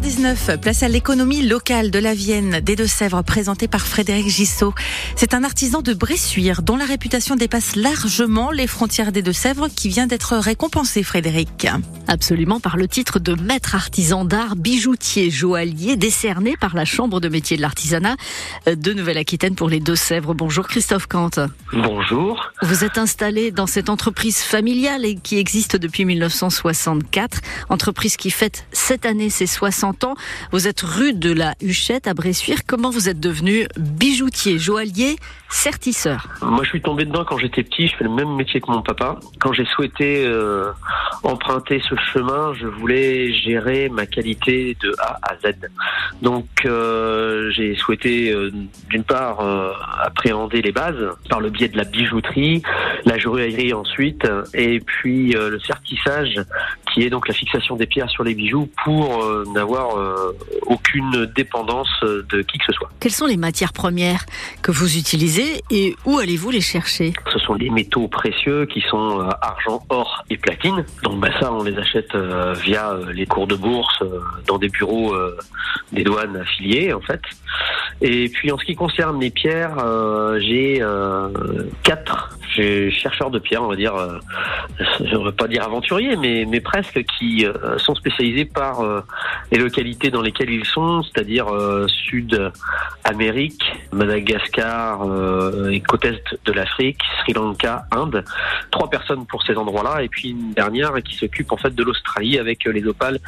19, 0.00 0.58
place 0.58 0.82
à 0.82 0.88
l'économie 0.88 1.42
locale 1.42 1.90
de 1.90 1.98
la 1.98 2.14
Vienne 2.14 2.60
des 2.60 2.76
Deux-Sèvres, 2.76 3.22
présentée 3.22 3.68
par 3.68 3.86
Frédéric 3.86 4.26
Gissot. 4.26 4.72
C'est 5.16 5.34
un 5.34 5.44
artisan 5.44 5.82
de 5.82 5.92
Bressuire 5.92 6.62
dont 6.62 6.78
la 6.78 6.86
réputation 6.86 7.36
dépasse 7.36 7.76
largement 7.76 8.50
les 8.50 8.66
frontières 8.66 9.12
des 9.12 9.20
Deux-Sèvres 9.20 9.68
qui 9.68 9.90
vient 9.90 10.06
d'être 10.06 10.38
récompensé, 10.38 11.02
Frédéric. 11.02 11.66
Absolument 12.08 12.58
par 12.58 12.78
le 12.78 12.88
titre 12.88 13.18
de 13.18 13.34
maître 13.34 13.74
artisan 13.74 14.24
d'art, 14.24 14.56
bijoutier, 14.56 15.30
joaillier, 15.30 15.96
décerné 15.96 16.56
par 16.56 16.74
la 16.74 16.86
Chambre 16.86 17.20
de 17.20 17.28
métier 17.28 17.58
de 17.58 17.62
l'artisanat 17.62 18.16
de 18.66 18.92
Nouvelle-Aquitaine 18.94 19.56
pour 19.56 19.68
les 19.68 19.78
Deux-Sèvres. 19.78 20.32
Bonjour 20.32 20.68
Christophe 20.68 21.06
Kant. 21.06 21.30
Bonjour. 21.74 22.50
Vous 22.62 22.82
êtes 22.82 22.96
installé 22.96 23.50
dans 23.50 23.66
cette 23.66 23.90
entreprise 23.90 24.38
familiale 24.38 25.04
et 25.04 25.16
qui 25.16 25.36
existe 25.36 25.76
depuis 25.76 26.06
1964, 26.06 27.42
entreprise 27.68 28.16
qui 28.16 28.30
fête 28.30 28.64
cette 28.72 29.04
année 29.04 29.28
ses 29.28 29.46
60 29.46 29.81
Vous 30.52 30.68
êtes 30.68 30.80
rue 30.80 31.12
de 31.12 31.32
la 31.32 31.54
Huchette 31.60 32.06
à 32.06 32.14
Bressuire. 32.14 32.58
Comment 32.66 32.90
vous 32.90 33.08
êtes 33.08 33.18
devenu 33.18 33.66
bijoutier, 33.76 34.58
joaillier, 34.58 35.16
sertisseur? 35.48 36.28
Moi, 36.40 36.62
je 36.62 36.68
suis 36.68 36.82
tombé 36.82 37.04
dedans 37.04 37.24
quand 37.24 37.38
j'étais 37.38 37.64
petit. 37.64 37.88
Je 37.88 37.96
fais 37.96 38.04
le 38.04 38.10
même 38.10 38.36
métier 38.36 38.60
que 38.60 38.70
mon 38.70 38.82
papa. 38.82 39.18
Quand 39.40 39.52
j'ai 39.52 39.64
souhaité 39.64 40.24
euh, 40.24 40.70
emprunter 41.24 41.82
ce 41.88 41.96
chemin, 42.12 42.54
je 42.54 42.66
voulais 42.66 43.32
gérer 43.32 43.88
ma 43.88 44.06
qualité 44.06 44.76
de 44.80 44.94
A 45.00 45.18
à 45.22 45.36
Z. 45.38 45.54
Donc, 46.20 46.46
euh, 46.64 47.50
j'ai 47.50 47.74
souhaité, 47.74 48.32
euh, 48.32 48.52
d'une 48.88 49.04
part, 49.04 49.40
appréhender 50.00 50.62
les 50.62 50.72
bases 50.72 51.08
par 51.28 51.40
le 51.40 51.50
biais 51.50 51.68
de 51.68 51.76
la 51.76 51.84
bijouterie, 51.84 52.62
la 53.04 53.18
joaillerie 53.18 53.74
ensuite, 53.74 54.28
et 54.54 54.78
puis 54.78 55.32
le 55.32 55.58
sertissage, 55.58 56.40
qui 56.92 57.02
est 57.02 57.10
donc 57.10 57.28
la 57.28 57.34
fixation 57.34 57.76
des 57.76 57.86
pierres 57.86 58.10
sur 58.10 58.24
les 58.24 58.34
bijoux 58.34 58.68
pour 58.84 59.22
euh, 59.22 59.44
n'avoir 59.54 59.96
euh, 59.96 60.36
aucune 60.62 61.26
dépendance 61.34 61.88
de 62.02 62.42
qui 62.42 62.58
que 62.58 62.64
ce 62.66 62.72
soit. 62.72 62.90
Quelles 63.00 63.12
sont 63.12 63.26
les 63.26 63.36
matières 63.36 63.72
premières 63.72 64.24
que 64.62 64.70
vous 64.70 64.96
utilisez 64.96 65.62
et 65.70 65.96
où 66.04 66.18
allez-vous 66.18 66.50
les 66.50 66.60
chercher? 66.60 67.12
Ce 67.32 67.38
sont 67.38 67.54
les 67.54 67.70
métaux 67.70 68.08
précieux 68.08 68.66
qui 68.66 68.80
sont 68.82 69.20
euh, 69.20 69.30
argent, 69.40 69.82
or 69.88 70.24
et 70.30 70.36
platine. 70.36 70.84
Donc 71.02 71.20
bah, 71.20 71.30
ça, 71.40 71.52
on 71.52 71.62
les 71.62 71.76
achète 71.78 72.14
euh, 72.14 72.54
via 72.54 72.90
euh, 72.90 73.12
les 73.12 73.26
cours 73.26 73.46
de 73.46 73.56
bourse 73.56 74.02
euh, 74.02 74.20
dans 74.46 74.58
des 74.58 74.68
bureaux 74.68 75.14
euh, 75.14 75.36
des 75.92 76.04
douanes 76.04 76.36
affiliés 76.36 76.92
en 76.92 77.00
fait. 77.00 77.20
Et 78.00 78.28
puis 78.28 78.50
en 78.50 78.58
ce 78.58 78.64
qui 78.64 78.74
concerne 78.74 79.20
les 79.20 79.30
pierres, 79.30 79.76
euh, 79.78 80.38
j'ai 80.40 80.78
euh, 80.80 81.28
quatre 81.82 82.36
j'ai 82.54 82.90
chercheurs 82.90 83.30
de 83.30 83.38
pierres, 83.38 83.62
on 83.62 83.68
va 83.68 83.76
dire, 83.76 83.94
euh, 83.94 84.18
je 85.00 85.16
ne 85.16 85.24
veux 85.24 85.32
pas 85.32 85.48
dire 85.48 85.62
aventuriers, 85.62 86.16
mais, 86.16 86.60
presque, 86.60 87.02
qui 87.18 87.44
euh, 87.46 87.78
sont 87.78 87.94
spécialisés 87.94 88.44
par 88.44 88.80
euh, 88.80 89.00
les 89.50 89.58
localités 89.58 90.10
dans 90.10 90.22
lesquelles 90.22 90.50
ils 90.50 90.64
sont, 90.64 91.02
c'est-à-dire 91.02 91.48
euh, 91.48 91.86
Sud-Amérique, 91.88 93.62
Madagascar 93.92 95.02
euh, 95.02 95.70
et 95.70 95.80
côte 95.80 96.04
est 96.04 96.22
de 96.44 96.52
l'Afrique, 96.52 97.00
Sri 97.20 97.32
Lanka, 97.32 97.84
Inde. 97.90 98.24
Trois 98.70 98.88
personnes 98.88 99.26
pour 99.26 99.42
ces 99.42 99.54
endroits-là, 99.54 100.02
et 100.02 100.08
puis 100.08 100.30
une 100.30 100.52
dernière 100.52 100.92
qui 101.02 101.16
s'occupe 101.16 101.52
en 101.52 101.56
fait 101.56 101.74
de 101.74 101.82
l'Australie 101.82 102.38
avec 102.38 102.66
euh, 102.66 102.72
les 102.72 102.86
opales 102.86 103.18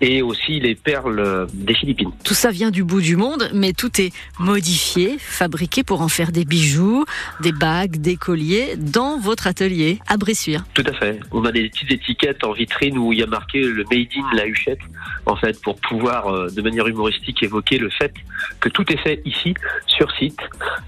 et 0.00 0.22
aussi 0.22 0.60
les 0.60 0.74
perles 0.74 1.20
euh, 1.20 1.46
des 1.52 1.74
Philippines. 1.74 2.10
Tout 2.24 2.34
ça 2.34 2.50
vient 2.50 2.70
du 2.70 2.84
bout 2.84 3.00
du 3.00 3.16
monde, 3.16 3.48
mais 3.52 3.72
tout 3.72 4.00
est 4.00 4.12
modifié, 4.38 5.16
fabriqué 5.18 5.82
pour 5.82 6.02
en 6.02 6.08
faire 6.08 6.32
des 6.32 6.44
bijoux, 6.44 7.04
des 7.40 7.52
bagues, 7.52 7.96
des 7.96 8.16
colliers 8.16 8.73
dans 8.76 9.18
votre 9.18 9.46
atelier 9.46 9.98
à 10.06 10.16
Bressuire. 10.16 10.64
Tout 10.74 10.84
à 10.86 10.92
fait. 10.92 11.20
On 11.32 11.44
a 11.44 11.52
des 11.52 11.68
petites 11.68 11.90
étiquettes 11.90 12.44
en 12.44 12.52
vitrine 12.52 12.98
où 12.98 13.12
il 13.12 13.18
y 13.20 13.22
a 13.22 13.26
marqué 13.26 13.60
le 13.60 13.84
Made 13.90 14.08
in 14.16 14.36
la 14.36 14.46
Huchette, 14.46 14.80
en 15.26 15.36
fait, 15.36 15.60
pour 15.62 15.76
pouvoir 15.80 16.28
euh, 16.28 16.48
de 16.50 16.62
manière 16.62 16.86
humoristique 16.86 17.42
évoquer 17.42 17.78
le 17.78 17.90
fait 17.90 18.12
que 18.60 18.68
tout 18.68 18.84
est 18.92 18.98
fait 18.98 19.22
ici, 19.24 19.54
sur 19.86 20.10
site, 20.16 20.40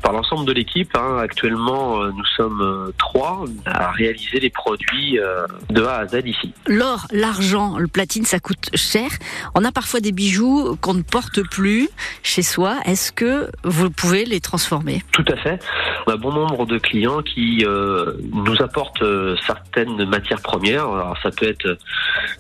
par 0.02 0.12
l'ensemble 0.12 0.46
de 0.46 0.52
l'équipe. 0.52 0.94
hein. 0.96 1.18
Actuellement, 1.18 2.00
euh, 2.02 2.10
nous 2.16 2.24
sommes 2.36 2.60
euh, 2.60 2.92
trois 2.98 3.44
à 3.64 3.90
réaliser 3.92 4.40
les 4.40 4.50
produits 4.50 5.18
euh, 5.18 5.46
de 5.70 5.82
A 5.82 5.98
à 5.98 6.06
Z 6.06 6.22
ici. 6.24 6.52
L'or, 6.66 7.06
l'argent, 7.12 7.78
le 7.78 7.88
platine, 7.88 8.24
ça 8.24 8.38
coûte 8.40 8.70
cher. 8.74 9.08
On 9.54 9.64
a 9.64 9.72
parfois 9.72 10.00
des 10.00 10.12
bijoux 10.12 10.76
qu'on 10.80 10.94
ne 10.94 11.02
porte 11.02 11.42
plus 11.48 11.88
chez 12.22 12.42
soi. 12.42 12.76
Est-ce 12.84 13.12
que 13.12 13.50
vous 13.64 13.90
pouvez 13.90 14.24
les 14.24 14.40
transformer? 14.40 15.02
Tout 15.12 15.24
à 15.28 15.36
fait. 15.36 15.58
On 16.06 16.12
a 16.12 16.16
bon 16.16 16.32
nombre 16.32 16.66
de 16.66 16.78
clients 16.78 17.20
qui 17.20 17.64
euh, 17.66 18.12
nous 18.32 18.62
apportent 18.62 19.02
euh, 19.02 19.34
certaines 19.44 20.04
matières 20.04 20.40
premières. 20.40 20.84
Alors, 20.84 21.18
ça 21.20 21.30
peut 21.30 21.48
être 21.48 21.78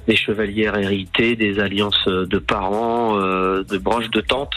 des 0.06 0.14
chevalières 0.14 0.76
héritées, 0.76 1.34
des 1.34 1.58
alliances 1.58 2.06
de 2.06 2.38
parents, 2.38 3.18
euh, 3.18 3.64
de 3.64 3.76
broches 3.76 4.10
de 4.10 4.20
tante. 4.20 4.52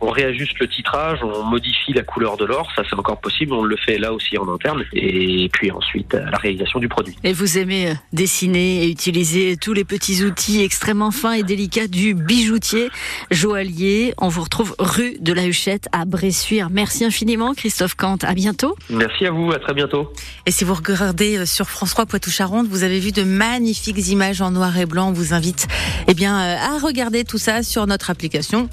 On 0.00 0.10
réajuste 0.10 0.58
le 0.60 0.68
titrage, 0.68 1.18
on 1.22 1.44
modifie 1.44 1.92
la 1.92 2.02
couleur 2.02 2.36
de 2.36 2.44
l'or, 2.44 2.70
ça 2.76 2.82
c'est 2.88 2.96
encore 2.96 3.20
possible, 3.20 3.52
on 3.52 3.62
le 3.62 3.76
fait 3.76 3.98
là 3.98 4.12
aussi 4.12 4.36
en 4.38 4.48
interne, 4.52 4.84
et 4.92 5.48
puis 5.52 5.70
ensuite 5.70 6.14
la 6.14 6.36
réalisation 6.38 6.78
du 6.78 6.88
produit. 6.88 7.16
Et 7.24 7.32
vous 7.32 7.58
aimez 7.58 7.90
euh, 7.90 7.94
dessiner 8.12 8.84
et 8.84 8.90
utiliser 8.90 9.56
tous 9.56 9.72
les 9.72 9.84
petits 9.84 10.24
outils 10.24 10.62
extrêmement 10.62 11.10
fins 11.10 11.32
et 11.32 11.42
délicats 11.42 11.88
du 11.88 12.14
bijoutier 12.14 12.90
joaillier. 13.30 14.14
On 14.18 14.28
vous 14.28 14.42
retrouve 14.42 14.74
rue 14.78 15.16
de 15.20 15.32
la 15.32 15.46
Huchette 15.46 15.88
à 15.92 16.04
Bressuire. 16.04 16.68
Merci 16.70 17.04
infiniment 17.04 17.54
Christophe 17.54 17.94
Kant. 17.94 18.18
À 18.22 18.34
bientôt. 18.34 18.76
Merci 18.90 19.26
à 19.26 19.30
vous, 19.30 19.52
à 19.52 19.58
très 19.58 19.74
bientôt. 19.74 20.12
Et 20.46 20.50
si 20.50 20.64
vous 20.64 20.74
regardez 20.74 21.38
euh, 21.38 21.46
sur 21.46 21.68
France 21.68 21.90
3 21.90 22.06
Poitou-Charentes, 22.06 22.66
vous 22.68 22.82
avez 22.82 22.98
vu 22.98 23.12
de 23.12 23.22
magnifiques 23.22 23.96
images 24.08 24.40
en 24.40 24.50
noir 24.50 24.76
et 24.78 24.86
blanc. 24.86 25.08
On 25.08 25.12
vous 25.12 25.34
invite 25.34 25.66
eh 26.08 26.14
bien, 26.14 26.38
euh, 26.38 26.56
à 26.56 26.78
regarder 26.78 27.24
tout 27.24 27.38
ça 27.38 27.62
sur 27.62 27.86
notre 27.86 28.10
application. 28.10 28.68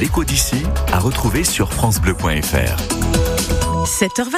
L'écho 0.00 0.24
d'ici 0.24 0.62
à 0.92 0.98
retrouver 0.98 1.42
sur 1.42 1.72
FranceBleu.fr. 1.72 2.76
7h20. 3.86 4.34